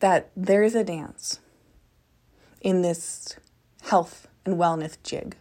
that 0.01 0.29
there 0.37 0.61
is 0.61 0.75
a 0.75 0.83
dance 0.83 1.39
in 2.61 2.83
this 2.83 3.37
health 3.81 4.27
and 4.45 4.55
wellness 4.55 4.97
jig. 5.01 5.35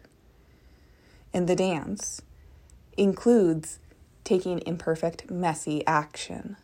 And 1.35 1.47
the 1.47 1.55
dance 1.55 2.23
includes 2.97 3.79
taking 4.25 4.63
imperfect, 4.65 5.31
messy 5.31 5.87
action 5.87 6.57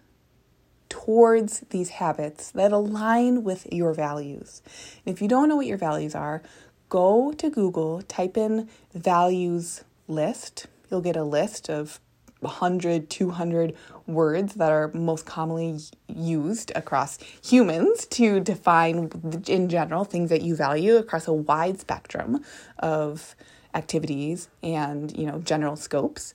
towards 0.93 1.61
these 1.71 1.89
habits 1.89 2.51
that 2.51 2.71
align 2.71 3.43
with 3.45 3.67
your 3.73 3.95
values. 3.95 4.61
And 5.07 5.15
if 5.15 5.23
you 5.23 5.27
don't 5.27 5.49
know 5.49 5.57
what 5.57 5.65
your 5.65 5.79
values 5.79 6.15
are, 6.15 6.43
go 6.91 7.33
to 7.33 7.49
Google, 7.49 8.03
type 8.03 8.37
in 8.37 8.69
values 8.93 9.85
list. 10.07 10.67
You'll 10.91 11.01
get 11.01 11.17
a 11.17 11.25
list 11.25 11.71
of 11.71 11.99
100, 12.41 13.09
200 13.09 13.75
words 14.07 14.53
that 14.57 14.71
are 14.71 14.89
most 14.93 15.25
commonly 15.25 15.79
used 16.09 16.71
across 16.75 17.19
humans 17.43 18.05
to 18.09 18.41
define, 18.41 19.11
in 19.49 19.71
general, 19.71 20.05
things 20.05 20.29
that 20.29 20.43
you 20.43 20.55
value 20.55 20.97
across 20.97 21.27
a 21.27 21.33
wide 21.33 21.81
spectrum 21.81 22.45
of 22.81 23.35
activities 23.73 24.51
and, 24.63 25.17
you 25.17 25.25
know, 25.25 25.39
general 25.39 25.77
scopes 25.77 26.35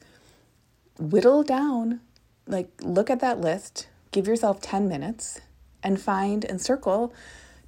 whittle 0.97 1.43
down, 1.43 1.99
like 2.47 2.71
look 2.81 3.11
at 3.11 3.19
that 3.19 3.39
list, 3.39 3.89
give 4.11 4.27
yourself 4.27 4.61
10 4.61 4.87
minutes, 4.87 5.41
and 5.83 6.01
find 6.01 6.43
and 6.43 6.61
circle 6.61 7.13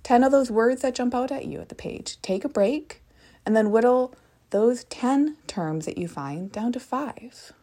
10 0.03 0.23
of 0.23 0.31
those 0.31 0.51
words 0.51 0.81
that 0.81 0.95
jump 0.95 1.13
out 1.13 1.31
at 1.31 1.45
you 1.45 1.59
at 1.59 1.69
the 1.69 1.75
page. 1.75 2.21
Take 2.21 2.43
a 2.43 2.49
break 2.49 3.01
and 3.45 3.55
then 3.55 3.71
whittle 3.71 4.13
those 4.49 4.83
10 4.85 5.37
terms 5.47 5.85
that 5.85 5.97
you 5.97 6.07
find 6.07 6.51
down 6.51 6.71
to 6.71 6.79
five. 6.79 7.53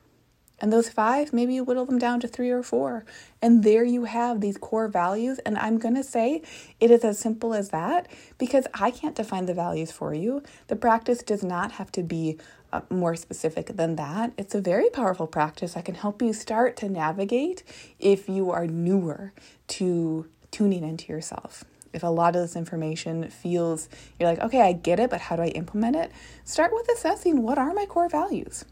And 0.59 0.73
those 0.73 0.89
five, 0.89 1.35
maybe 1.35 1.55
you 1.55 1.65
whittle 1.65 1.85
them 1.85 1.99
down 1.99 2.21
to 2.21 2.29
three 2.29 2.51
or 2.51 2.63
four. 2.63 3.05
And 3.43 3.63
there 3.63 3.85
you 3.85 4.05
have 4.05 4.41
these 4.41 4.57
core 4.57 4.89
values. 4.89 5.39
And 5.41 5.59
I'm 5.59 5.79
going 5.79 5.97
to 5.97 6.03
say 6.03 6.43
it 6.81 6.91
is 6.91 7.05
as 7.05 7.19
simple 7.19 7.53
as 7.53 7.69
that 7.71 8.09
because 8.39 8.67
I 8.73 8.91
can't 8.91 9.15
define 9.15 9.45
the 9.45 9.53
values 9.55 9.93
for 9.93 10.15
you. 10.15 10.43
The 10.69 10.77
practice 10.77 11.23
does 11.23 11.43
not 11.43 11.73
have 11.73 11.93
to 11.93 12.03
be 12.03 12.39
Uh, 12.77 12.83
more 12.91 13.17
specific 13.17 13.69
than 13.69 13.97
that. 13.97 14.33
It's 14.37 14.55
a 14.55 14.61
very 14.61 14.91
powerful 14.91 15.27
practice 15.27 15.73
that 15.73 15.87
can 15.87 15.95
help 15.95 16.21
you 16.21 16.35
start 16.35 16.77
to 16.79 16.91
navigate 16.91 17.63
if 17.99 18.29
you 18.29 18.51
are 18.51 18.67
newer 18.67 19.33
to 19.69 20.29
tuning 20.51 20.85
into 20.85 21.11
yourself. 21.11 21.65
If 21.95 22.03
a 22.03 22.09
lot 22.09 22.37
of 22.37 22.43
this 22.43 22.55
information 22.55 23.31
feels 23.31 23.89
you're 24.19 24.29
like, 24.29 24.41
okay, 24.41 24.61
I 24.61 24.75
get 24.75 25.01
it, 25.01 25.09
but 25.09 25.23
how 25.23 25.37
do 25.37 25.43
I 25.43 25.49
implement 25.49 25.97
it? 25.97 26.13
Start 26.45 26.71
with 26.75 26.87
assessing 26.91 27.41
what 27.41 27.57
are 27.57 27.73
my 27.73 27.87
core 27.87 28.11
values? 28.11 28.67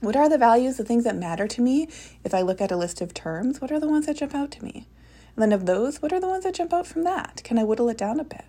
What 0.00 0.16
are 0.16 0.28
the 0.28 0.36
values, 0.36 0.76
the 0.76 0.84
things 0.84 1.04
that 1.04 1.14
matter 1.14 1.46
to 1.46 1.62
me? 1.62 1.88
If 2.24 2.34
I 2.34 2.42
look 2.42 2.60
at 2.60 2.72
a 2.72 2.76
list 2.76 3.00
of 3.00 3.14
terms, 3.14 3.60
what 3.60 3.70
are 3.70 3.78
the 3.78 3.88
ones 3.88 4.06
that 4.06 4.16
jump 4.16 4.34
out 4.34 4.50
to 4.50 4.64
me? 4.64 4.88
And 5.36 5.42
then 5.44 5.52
of 5.52 5.66
those, 5.66 6.02
what 6.02 6.12
are 6.12 6.18
the 6.18 6.26
ones 6.26 6.42
that 6.42 6.56
jump 6.56 6.72
out 6.72 6.88
from 6.88 7.04
that? 7.04 7.40
Can 7.44 7.56
I 7.56 7.62
whittle 7.62 7.88
it 7.88 7.98
down 7.98 8.18
a 8.18 8.24
bit? 8.24 8.46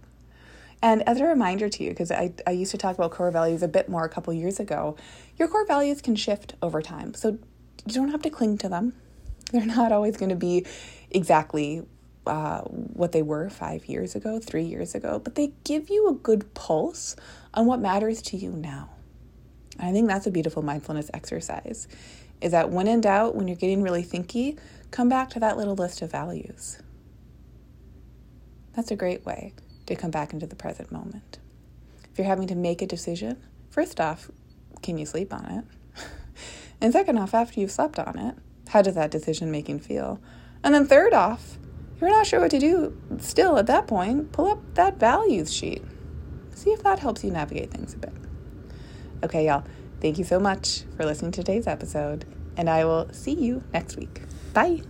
And 0.82 1.08
as 1.08 1.20
a 1.20 1.26
reminder 1.26 1.70
to 1.70 1.84
you, 1.84 1.90
because 1.90 2.12
I, 2.12 2.34
I 2.46 2.52
used 2.52 2.72
to 2.72 2.78
talk 2.78 2.96
about 2.96 3.12
core 3.12 3.32
values 3.32 3.64
a 3.64 3.68
bit 3.68 3.90
more 3.90 4.06
a 4.06 4.10
couple 4.10 4.34
years 4.34 4.60
ago, 4.60 4.96
your 5.38 5.48
core 5.48 5.66
values 5.66 6.02
can 6.02 6.16
shift 6.16 6.54
over 6.62 6.82
time. 6.82 7.14
So 7.14 7.40
you 7.86 7.94
don't 7.94 8.10
have 8.10 8.22
to 8.24 8.30
cling 8.30 8.58
to 8.60 8.70
them. 8.70 8.94
They're 9.52 9.66
not 9.66 9.92
always 9.92 10.18
going 10.18 10.30
to 10.30 10.36
be 10.36 10.66
exactly 11.10 11.84
uh, 12.28 12.62
what 12.62 13.12
they 13.12 13.22
were 13.22 13.50
five 13.50 13.86
years 13.86 14.14
ago, 14.14 14.40
three 14.40 14.66
years 14.66 14.94
ago, 14.94 15.20
but 15.20 15.36
they 15.36 15.54
give 15.64 15.90
you 15.90 16.10
a 16.10 16.14
good 16.14 16.54
pulse 16.54 17.16
on 17.54 17.66
what 17.66 17.80
matters 17.80 18.22
to 18.24 18.38
you 18.38 18.52
now. 18.52 18.90
And 19.80 19.90
I 19.90 19.94
think 19.94 20.08
that's 20.08 20.28
a 20.28 20.32
beautiful 20.32 20.62
mindfulness 20.62 21.10
exercise 21.14 21.88
is 22.40 22.52
that 22.52 22.70
when 22.70 22.88
in 22.88 23.02
doubt, 23.02 23.36
when 23.36 23.48
you're 23.48 23.58
getting 23.58 23.82
really 23.82 24.04
thinky, 24.04 24.60
come 24.92 25.10
back 25.10 25.30
to 25.32 25.40
that 25.40 25.58
little 25.58 25.76
list 25.76 26.02
of 26.02 26.12
values. 26.12 26.80
That's 28.76 28.92
a 28.92 28.96
great 28.96 29.26
way 29.26 29.54
to 29.88 29.96
come 29.96 30.12
back 30.12 30.34
into 30.34 30.46
the 30.46 30.56
present 30.56 30.92
moment. 30.92 31.40
If 32.12 32.18
you're 32.18 32.28
having 32.28 32.48
to 32.48 32.56
make 32.56 32.82
a 32.82 32.88
decision, 32.88 33.38
first 33.70 34.00
off, 34.00 34.30
can 34.82 34.98
you 34.98 35.06
sleep 35.06 35.34
on 35.34 35.46
it? 35.46 36.02
and 36.82 36.94
second 36.94 37.18
off, 37.18 37.34
after 37.34 37.60
you've 37.60 37.72
slept 37.72 38.00
on 38.00 38.18
it, 38.18 38.36
how 38.70 38.82
does 38.82 38.96
that 38.96 39.12
decision 39.12 39.52
making 39.52 39.80
feel? 39.80 40.22
And 40.64 40.74
then 40.74 40.86
third 40.86 41.14
off, 41.14 41.58
if 41.96 42.02
you're 42.02 42.10
not 42.10 42.28
sure 42.28 42.40
what 42.40 42.52
to 42.52 42.60
do, 42.60 42.96
still 43.18 43.58
at 43.58 43.68
that 43.68 43.88
point, 43.88 44.32
pull 44.32 44.48
up 44.48 44.60
that 44.76 45.00
values 45.00 45.54
sheet. 45.54 45.84
See 46.54 46.72
if 46.72 46.84
that 46.84 47.00
helps 47.00 47.24
you 47.24 47.32
navigate 47.32 47.72
things 47.72 47.94
a 47.94 47.98
bit. 47.98 48.14
Okay, 49.24 49.48
y'all, 49.48 49.64
thank 50.02 50.18
you 50.18 50.24
so 50.24 50.40
much 50.40 50.84
for 50.96 51.06
listening 51.06 51.32
to 51.32 51.44
today's 51.44 51.68
episode, 51.68 52.26
and 52.56 52.70
I 52.70 52.86
will 52.86 53.12
see 53.14 53.34
you 53.34 53.64
next 53.74 53.98
week. 53.98 54.22
Bye. 54.54 54.82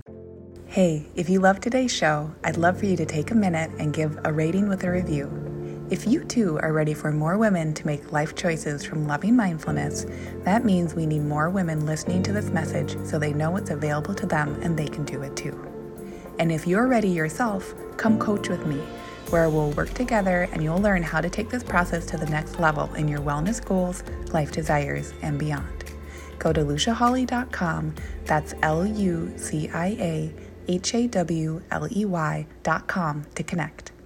Hey, 0.70 1.06
if 1.16 1.30
you 1.30 1.40
love 1.40 1.62
today's 1.62 1.96
show, 1.96 2.30
I'd 2.44 2.58
love 2.58 2.78
for 2.78 2.86
you 2.86 2.98
to 2.98 3.06
take 3.06 3.32
a 3.32 3.36
minute 3.36 3.72
and 3.80 3.94
give 3.94 4.20
a 4.26 4.34
rating 4.34 4.68
with 4.68 4.84
a 4.84 4.92
review. 4.92 5.88
If 5.90 6.06
you 6.06 6.26
too 6.26 6.60
are 6.62 6.74
ready 6.74 6.94
for 6.94 7.10
more 7.10 7.38
women 7.38 7.74
to 7.74 7.88
make 7.88 8.12
life 8.12 8.36
choices 8.36 8.84
from 8.84 9.08
loving 9.08 9.34
mindfulness, 9.34 10.06
that 10.44 10.66
means 10.66 10.94
we 10.94 11.06
need 11.06 11.22
more 11.22 11.50
women 11.50 11.86
listening 11.86 12.22
to 12.24 12.34
this 12.34 12.50
message 12.50 12.98
so 13.06 13.18
they 13.18 13.32
know 13.32 13.56
it's 13.56 13.70
available 13.70 14.14
to 14.16 14.26
them 14.26 14.60
and 14.62 14.78
they 14.78 14.90
can 14.90 15.06
do 15.06 15.22
it 15.22 15.38
too. 15.38 15.58
And 16.38 16.52
if 16.52 16.68
you're 16.68 16.88
ready 16.88 17.10
yourself, 17.10 17.74
come 17.96 18.20
coach 18.20 18.50
with 18.50 18.66
me, 18.68 18.82
where 19.30 19.50
we'll 19.50 19.72
work 19.72 19.94
together 19.94 20.50
and 20.52 20.62
you'll 20.62 20.82
learn 20.82 21.02
how 21.02 21.22
to 21.22 21.30
take 21.30 21.50
this 21.50 21.64
process 21.64 22.06
to 22.08 22.18
the 22.18 22.30
next 22.30 22.60
level 22.60 22.94
in 22.96 23.08
your 23.08 23.22
wellness 23.22 23.64
goals, 23.64 24.04
life 24.34 24.52
desires, 24.52 25.14
and 25.22 25.40
beyond. 25.40 25.86
Go 26.40 26.52
to 26.52 26.62
luciahawley.com, 26.62 27.96
that's 28.26 28.54
L 28.62 28.86
U 28.86 29.34
C 29.38 29.70
I 29.70 29.88
A 30.00 30.47
H 30.68 30.96
A 30.96 31.08
W 31.08 31.62
L 31.72 31.88
E 31.92 32.06
Y 32.06 32.46
dot 32.64 32.88
com 32.88 33.26
to 33.36 33.44
connect. 33.44 33.97